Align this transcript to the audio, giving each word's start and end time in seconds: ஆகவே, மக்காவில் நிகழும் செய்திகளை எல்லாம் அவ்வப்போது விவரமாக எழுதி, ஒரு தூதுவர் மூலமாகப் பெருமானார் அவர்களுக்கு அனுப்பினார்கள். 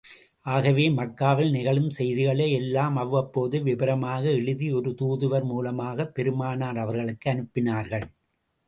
ஆகவே, 0.45 0.89
மக்காவில் 0.89 1.51
நிகழும் 1.51 1.89
செய்திகளை 1.89 2.51
எல்லாம் 2.51 2.95
அவ்வப்போது 2.95 3.63
விவரமாக 3.63 4.23
எழுதி, 4.31 4.73
ஒரு 4.73 4.95
தூதுவர் 5.01 5.43
மூலமாகப் 5.43 6.15
பெருமானார் 6.15 6.77
அவர்களுக்கு 6.77 7.29
அனுப்பினார்கள். 7.31 8.07